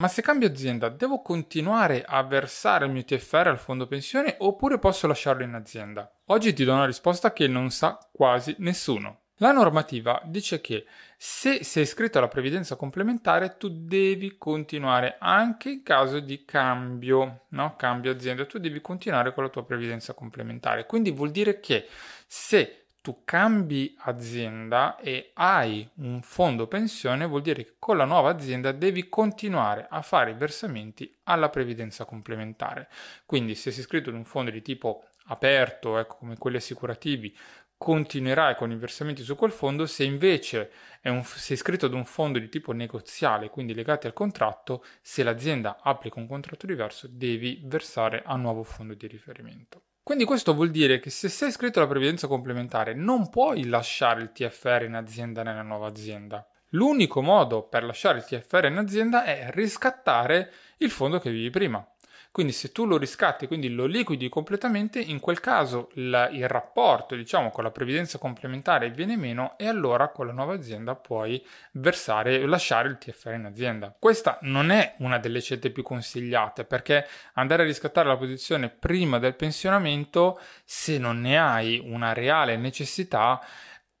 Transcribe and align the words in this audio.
Ma 0.00 0.06
se 0.06 0.22
cambio 0.22 0.46
azienda, 0.46 0.90
devo 0.90 1.22
continuare 1.22 2.04
a 2.06 2.22
versare 2.22 2.84
il 2.86 2.92
mio 2.92 3.02
TFR 3.02 3.48
al 3.48 3.58
fondo 3.58 3.88
pensione 3.88 4.36
oppure 4.38 4.78
posso 4.78 5.08
lasciarlo 5.08 5.42
in 5.42 5.54
azienda? 5.54 6.08
Oggi 6.26 6.52
ti 6.52 6.62
do 6.62 6.72
una 6.72 6.86
risposta 6.86 7.32
che 7.32 7.48
non 7.48 7.70
sa 7.70 7.98
quasi 8.12 8.54
nessuno. 8.58 9.22
La 9.38 9.50
normativa 9.50 10.22
dice 10.24 10.60
che 10.60 10.86
se 11.16 11.64
sei 11.64 11.82
iscritto 11.82 12.18
alla 12.18 12.28
previdenza 12.28 12.76
complementare 12.76 13.56
tu 13.56 13.70
devi 13.70 14.36
continuare 14.38 15.16
anche 15.18 15.70
in 15.70 15.82
caso 15.82 16.20
di 16.20 16.44
cambio, 16.44 17.46
no? 17.48 17.74
cambio 17.74 18.12
azienda, 18.12 18.46
tu 18.46 18.58
devi 18.58 18.80
continuare 18.80 19.34
con 19.34 19.42
la 19.42 19.50
tua 19.50 19.64
previdenza 19.64 20.14
complementare. 20.14 20.86
Quindi 20.86 21.10
vuol 21.10 21.32
dire 21.32 21.58
che 21.58 21.88
se 22.24 22.87
tu 23.00 23.22
cambi 23.24 23.94
azienda 24.00 24.96
e 24.98 25.30
hai 25.34 25.88
un 25.96 26.20
fondo 26.22 26.66
pensione, 26.66 27.26
vuol 27.26 27.42
dire 27.42 27.64
che 27.64 27.74
con 27.78 27.96
la 27.96 28.04
nuova 28.04 28.30
azienda 28.30 28.72
devi 28.72 29.08
continuare 29.08 29.86
a 29.88 30.02
fare 30.02 30.32
i 30.32 30.34
versamenti 30.34 31.16
alla 31.24 31.48
previdenza 31.48 32.04
complementare. 32.04 32.88
Quindi 33.24 33.54
se 33.54 33.70
sei 33.70 33.80
iscritto 33.80 34.10
in 34.10 34.16
un 34.16 34.24
fondo 34.24 34.50
di 34.50 34.62
tipo 34.62 35.04
aperto, 35.26 35.98
ecco 35.98 36.16
come 36.16 36.36
quelli 36.36 36.56
assicurativi, 36.56 37.36
continuerai 37.78 38.56
con 38.56 38.72
i 38.72 38.76
versamenti 38.76 39.22
su 39.22 39.36
quel 39.36 39.52
fondo, 39.52 39.86
se 39.86 40.02
invece 40.02 40.70
un, 41.04 41.22
sei 41.22 41.54
iscritto 41.54 41.86
ad 41.86 41.94
un 41.94 42.04
fondo 42.04 42.40
di 42.40 42.48
tipo 42.48 42.72
negoziale, 42.72 43.50
quindi 43.50 43.72
legati 43.72 44.06
al 44.06 44.12
contratto, 44.12 44.84
se 45.00 45.22
l'azienda 45.22 45.78
applica 45.80 46.18
un 46.18 46.26
contratto 46.26 46.66
diverso, 46.66 47.06
devi 47.08 47.60
versare 47.64 48.22
a 48.24 48.34
nuovo 48.36 48.64
fondo 48.64 48.94
di 48.94 49.06
riferimento. 49.06 49.82
Quindi 50.08 50.24
questo 50.24 50.54
vuol 50.54 50.70
dire 50.70 51.00
che 51.00 51.10
se 51.10 51.28
sei 51.28 51.48
iscritto 51.50 51.80
alla 51.80 51.86
previdenza 51.86 52.26
complementare 52.28 52.94
non 52.94 53.28
puoi 53.28 53.66
lasciare 53.66 54.22
il 54.22 54.32
TFR 54.32 54.84
in 54.86 54.94
azienda 54.94 55.42
nella 55.42 55.60
nuova 55.60 55.86
azienda. 55.86 56.48
L'unico 56.70 57.20
modo 57.20 57.64
per 57.64 57.84
lasciare 57.84 58.16
il 58.16 58.24
TFR 58.24 58.64
in 58.70 58.78
azienda 58.78 59.24
è 59.24 59.50
riscattare 59.50 60.50
il 60.78 60.90
fondo 60.90 61.18
che 61.18 61.30
vivi 61.30 61.50
prima. 61.50 61.86
Quindi 62.30 62.52
se 62.52 62.70
tu 62.72 62.86
lo 62.86 62.98
riscatti, 62.98 63.46
quindi 63.46 63.68
lo 63.70 63.86
liquidi 63.86 64.28
completamente, 64.28 65.00
in 65.00 65.18
quel 65.18 65.40
caso 65.40 65.90
il, 65.94 66.28
il 66.32 66.46
rapporto 66.46 67.16
diciamo, 67.16 67.50
con 67.50 67.64
la 67.64 67.70
previdenza 67.70 68.18
complementare 68.18 68.90
viene 68.90 69.16
meno 69.16 69.54
e 69.56 69.66
allora 69.66 70.08
con 70.08 70.26
la 70.26 70.32
nuova 70.32 70.54
azienda 70.54 70.94
puoi 70.94 71.44
versare, 71.72 72.46
lasciare 72.46 72.88
il 72.88 72.98
TFR 72.98 73.32
in 73.32 73.46
azienda. 73.46 73.94
Questa 73.98 74.38
non 74.42 74.70
è 74.70 74.94
una 74.98 75.18
delle 75.18 75.40
scelte 75.40 75.70
più 75.70 75.82
consigliate 75.82 76.64
perché 76.64 77.06
andare 77.34 77.62
a 77.62 77.66
riscattare 77.66 78.08
la 78.08 78.16
posizione 78.16 78.68
prima 78.68 79.18
del 79.18 79.34
pensionamento, 79.34 80.38
se 80.64 80.98
non 80.98 81.20
ne 81.20 81.38
hai 81.38 81.82
una 81.84 82.12
reale 82.12 82.56
necessità, 82.56 83.40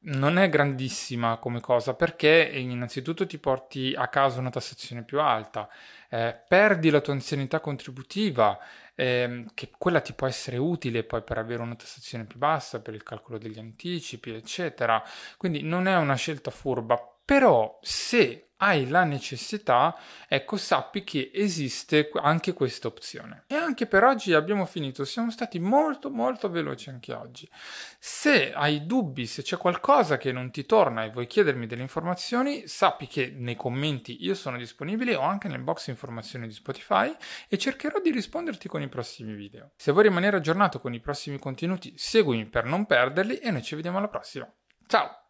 non 0.00 0.38
è 0.38 0.48
grandissima 0.48 1.38
come 1.38 1.60
cosa 1.60 1.94
perché 1.94 2.50
innanzitutto 2.52 3.26
ti 3.26 3.38
porti 3.38 3.94
a 3.96 4.08
casa 4.08 4.40
una 4.40 4.50
tassazione 4.50 5.02
più 5.02 5.20
alta, 5.20 5.68
eh, 6.08 6.38
perdi 6.46 6.90
la 6.90 7.00
tua 7.00 7.12
anzianità 7.14 7.60
contributiva, 7.60 8.58
eh, 8.94 9.44
che 9.54 9.70
quella 9.76 10.00
ti 10.00 10.12
può 10.12 10.26
essere 10.26 10.56
utile 10.56 11.04
poi 11.04 11.22
per 11.22 11.38
avere 11.38 11.62
una 11.62 11.74
tassazione 11.74 12.24
più 12.24 12.38
bassa, 12.38 12.80
per 12.80 12.94
il 12.94 13.02
calcolo 13.02 13.38
degli 13.38 13.58
anticipi, 13.58 14.30
eccetera. 14.32 15.02
Quindi 15.36 15.62
non 15.62 15.86
è 15.86 15.96
una 15.96 16.14
scelta 16.16 16.50
furba, 16.50 17.17
però 17.28 17.78
se 17.82 18.52
hai 18.56 18.88
la 18.88 19.04
necessità, 19.04 19.94
ecco 20.26 20.56
sappi 20.56 21.04
che 21.04 21.30
esiste 21.34 22.10
anche 22.14 22.54
questa 22.54 22.88
opzione. 22.88 23.44
E 23.48 23.54
anche 23.54 23.86
per 23.86 24.02
oggi 24.02 24.32
abbiamo 24.32 24.64
finito, 24.64 25.04
siamo 25.04 25.30
stati 25.30 25.58
molto 25.58 26.08
molto 26.08 26.48
veloci 26.48 26.88
anche 26.88 27.12
oggi. 27.12 27.46
Se 27.98 28.50
hai 28.54 28.86
dubbi, 28.86 29.26
se 29.26 29.42
c'è 29.42 29.58
qualcosa 29.58 30.16
che 30.16 30.32
non 30.32 30.50
ti 30.50 30.64
torna 30.64 31.04
e 31.04 31.10
vuoi 31.10 31.26
chiedermi 31.26 31.66
delle 31.66 31.82
informazioni, 31.82 32.66
sappi 32.66 33.06
che 33.06 33.30
nei 33.36 33.56
commenti 33.56 34.24
io 34.24 34.34
sono 34.34 34.56
disponibile 34.56 35.14
o 35.14 35.20
anche 35.20 35.48
nel 35.48 35.60
box 35.60 35.88
informazioni 35.88 36.46
di 36.46 36.54
Spotify 36.54 37.14
e 37.46 37.58
cercherò 37.58 38.00
di 38.00 38.10
risponderti 38.10 38.68
con 38.68 38.80
i 38.80 38.88
prossimi 38.88 39.34
video. 39.34 39.72
Se 39.76 39.92
vuoi 39.92 40.04
rimanere 40.04 40.38
aggiornato 40.38 40.80
con 40.80 40.94
i 40.94 41.00
prossimi 41.00 41.38
contenuti, 41.38 41.92
seguimi 41.98 42.46
per 42.46 42.64
non 42.64 42.86
perderli 42.86 43.36
e 43.36 43.50
noi 43.50 43.62
ci 43.62 43.74
vediamo 43.74 43.98
alla 43.98 44.08
prossima. 44.08 44.50
Ciao! 44.86 45.24